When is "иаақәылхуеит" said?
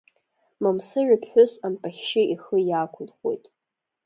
2.63-3.43